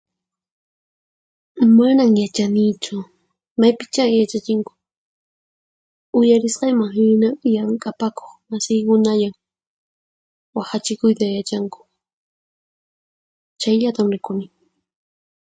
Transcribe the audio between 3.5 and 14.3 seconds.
maypichá yachachinku. Uyarisqayman hinaqa llank'apakuq masiykunallan wahachikuyta yachanku. Chayllatan